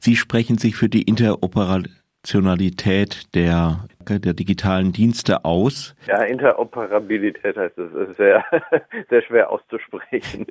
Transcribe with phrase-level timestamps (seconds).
[0.00, 5.94] Sie sprechen sich für die Interoperationalität der, der digitalen Dienste aus.
[6.06, 7.92] Ja, Interoperabilität heißt es.
[7.92, 8.42] Das ist sehr,
[9.10, 10.46] sehr schwer auszusprechen.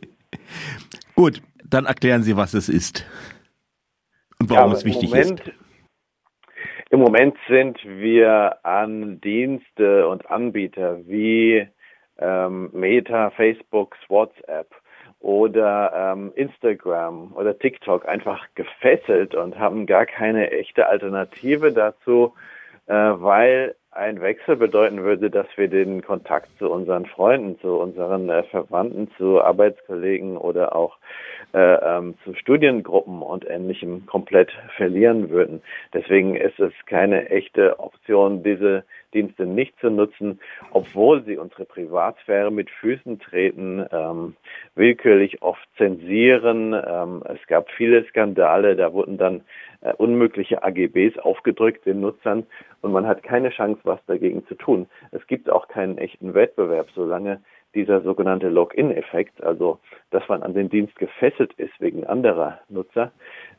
[1.15, 3.07] Gut, dann erklären Sie, was es ist
[4.39, 5.51] und warum ja, es wichtig Moment, ist.
[6.91, 11.67] Im Moment sind wir an Dienste und Anbieter wie
[12.19, 14.75] ähm, Meta, Facebook, WhatsApp
[15.19, 22.33] oder ähm, Instagram oder TikTok einfach gefesselt und haben gar keine echte Alternative dazu,
[22.87, 28.29] äh, weil ein Wechsel bedeuten würde, dass wir den Kontakt zu unseren Freunden, zu unseren
[28.29, 30.97] äh, Verwandten, zu Arbeitskollegen oder auch
[31.53, 35.61] äh, ähm, zu Studiengruppen und Ähnlichem komplett verlieren würden.
[35.93, 38.83] Deswegen ist es keine echte Option, diese
[39.13, 40.39] Dienste nicht zu nutzen,
[40.71, 44.35] obwohl sie unsere Privatsphäre mit Füßen treten, ähm,
[44.75, 46.73] willkürlich oft zensieren.
[46.73, 49.41] Ähm, es gab viele Skandale, da wurden dann
[49.81, 52.45] äh, unmögliche AGBs aufgedrückt den Nutzern
[52.81, 54.87] und man hat keine Chance, was dagegen zu tun.
[55.11, 57.41] Es gibt auch keinen echten Wettbewerb, solange
[57.75, 63.11] dieser sogenannte Login-Effekt, also dass man an den Dienst gefesselt ist wegen anderer Nutzer,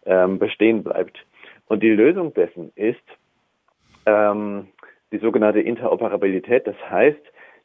[0.05, 1.25] ähm, bestehen bleibt.
[1.67, 2.99] Und die Lösung dessen ist
[4.07, 4.69] ähm,
[5.13, 6.67] die sogenannte Interoperabilität.
[6.67, 7.21] Das heißt,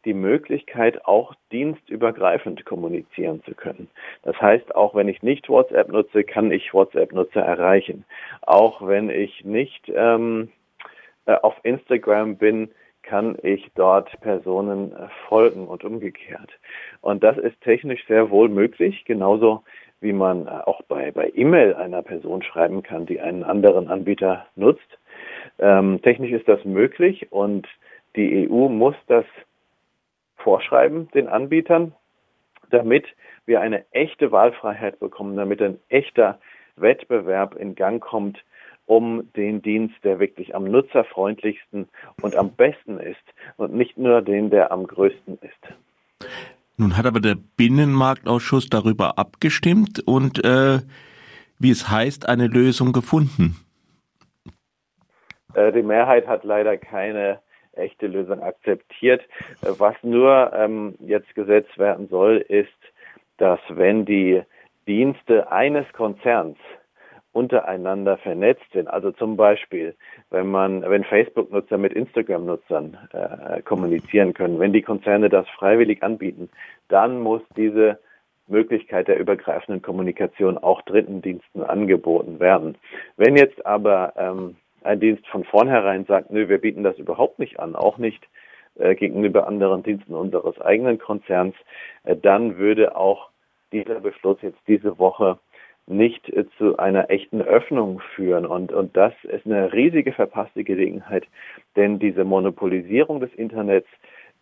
[0.05, 3.89] die Möglichkeit, auch dienstübergreifend kommunizieren zu können.
[4.23, 8.05] Das heißt, auch wenn ich nicht WhatsApp nutze, kann ich WhatsApp-Nutzer erreichen.
[8.41, 10.49] Auch wenn ich nicht ähm,
[11.25, 12.69] äh, auf Instagram bin,
[13.05, 16.51] kann ich dort Personen äh, folgen und umgekehrt.
[17.01, 19.63] Und das ist technisch sehr wohl möglich, genauso
[20.01, 24.45] wie man äh, auch bei, bei E-Mail einer Person schreiben kann, die einen anderen Anbieter
[24.55, 24.99] nutzt.
[25.59, 27.67] Ähm, technisch ist das möglich und
[28.15, 29.25] die EU muss das
[30.45, 31.93] vorschreiben den Anbietern,
[32.69, 33.05] damit
[33.47, 36.39] wir eine echte Wahlfreiheit bekommen, damit ein echter
[36.75, 38.37] Wettbewerb in Gang kommt,
[38.85, 41.89] um den Dienst, der wirklich am nutzerfreundlichsten
[42.21, 43.25] und am besten ist
[43.57, 46.29] und nicht nur den, der am größten ist.
[46.77, 50.79] Nun hat aber der Binnenmarktausschuss darüber abgestimmt und äh,
[51.57, 53.55] wie es heißt, eine Lösung gefunden.
[55.55, 57.39] Äh, die Mehrheit hat leider keine
[57.77, 59.21] echte Lösung akzeptiert.
[59.61, 62.69] Was nur ähm, jetzt gesetzt werden soll, ist,
[63.37, 64.41] dass wenn die
[64.87, 66.57] Dienste eines Konzerns
[67.35, 68.87] untereinander vernetzt sind.
[68.87, 69.93] Also zum Beispiel,
[70.29, 76.49] wenn man, wenn Facebook-Nutzer mit Instagram-Nutzern äh, kommunizieren können, wenn die Konzerne das freiwillig anbieten,
[76.87, 77.99] dann muss diese
[78.47, 82.77] Möglichkeit der übergreifenden Kommunikation auch dritten Diensten angeboten werden.
[83.17, 87.59] Wenn jetzt aber ähm, ein Dienst von vornherein sagt, nö, wir bieten das überhaupt nicht
[87.59, 88.27] an, auch nicht
[88.75, 91.55] äh, gegenüber anderen Diensten unseres eigenen Konzerns,
[92.03, 93.29] äh, dann würde auch
[93.71, 95.39] dieser Beschluss jetzt diese Woche
[95.87, 98.45] nicht äh, zu einer echten Öffnung führen.
[98.45, 101.25] Und, und das ist eine riesige verpasste Gelegenheit,
[101.75, 103.87] denn diese Monopolisierung des Internets,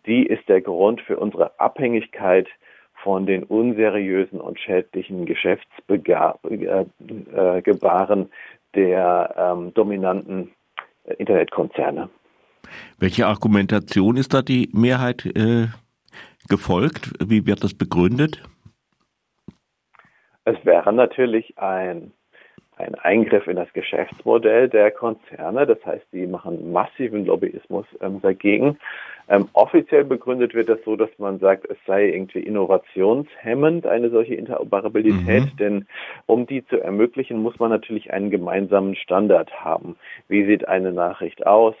[0.06, 2.48] die ist der Grund für unsere Abhängigkeit
[3.02, 7.62] von den unseriösen und schädlichen Geschäftsgebaren äh, äh,
[8.74, 10.52] der ähm, dominanten
[11.04, 12.08] äh, Internetkonzerne.
[12.98, 15.66] Welche Argumentation ist da die Mehrheit äh,
[16.48, 17.12] gefolgt?
[17.24, 18.42] Wie wird das begründet?
[20.44, 22.12] Es wäre natürlich ein,
[22.76, 25.66] ein Eingriff in das Geschäftsmodell der Konzerne.
[25.66, 28.78] Das heißt, die machen massiven Lobbyismus ähm, dagegen.
[29.28, 34.34] Ähm, offiziell begründet wird das so, dass man sagt, es sei irgendwie innovationshemmend, eine solche
[34.34, 35.56] Interoperabilität, mhm.
[35.58, 35.86] denn
[36.26, 39.96] um die zu ermöglichen, muss man natürlich einen gemeinsamen Standard haben.
[40.28, 41.74] Wie sieht eine Nachricht aus?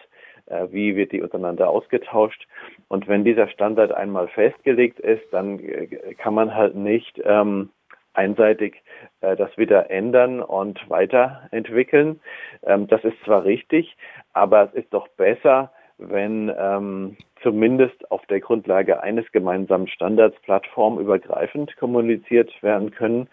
[0.46, 2.46] Äh, wie wird die untereinander ausgetauscht?
[2.88, 7.70] Und wenn dieser Standard einmal festgelegt ist, dann äh, kann man halt nicht ähm,
[8.14, 8.82] einseitig
[9.20, 12.20] äh, das wieder ändern und weiterentwickeln.
[12.62, 13.96] Ähm, das ist zwar richtig,
[14.32, 21.76] aber es ist doch besser, wenn ähm, zumindest auf der Grundlage eines gemeinsamen Standards plattformübergreifend
[21.76, 23.28] kommuniziert werden können,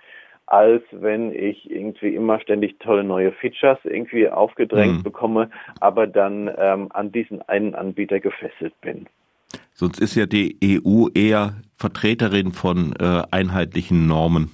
[0.46, 5.04] als wenn ich irgendwie immer ständig tolle neue Features irgendwie aufgedrängt mhm.
[5.04, 9.08] bekomme, aber dann ähm, an diesen einen Anbieter gefesselt bin.
[9.74, 14.52] Sonst ist ja die EU eher Vertreterin von äh, einheitlichen Normen.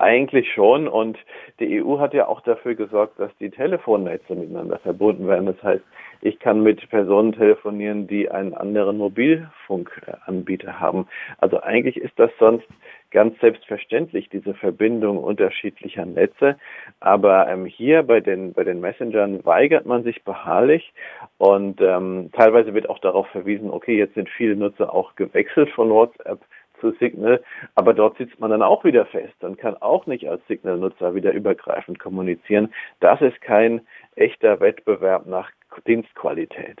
[0.00, 0.88] Eigentlich schon.
[0.88, 1.18] Und
[1.58, 5.44] die EU hat ja auch dafür gesorgt, dass die Telefonnetze miteinander verbunden werden.
[5.44, 5.84] Das heißt,
[6.22, 11.06] ich kann mit Personen telefonieren, die einen anderen Mobilfunkanbieter haben.
[11.36, 12.66] Also eigentlich ist das sonst
[13.10, 16.56] ganz selbstverständlich, diese Verbindung unterschiedlicher Netze.
[17.00, 20.94] Aber ähm, hier bei den, bei den Messengern weigert man sich beharrlich
[21.36, 25.90] und ähm, teilweise wird auch darauf verwiesen, okay, jetzt sind viele Nutzer auch gewechselt von
[25.90, 26.40] WhatsApp
[26.80, 27.42] zu Signal,
[27.74, 31.32] aber dort sitzt man dann auch wieder fest und kann auch nicht als Signal-Nutzer wieder
[31.32, 32.72] übergreifend kommunizieren.
[33.00, 33.82] Das ist kein
[34.16, 35.50] echter Wettbewerb nach
[35.86, 36.78] Dienstqualität.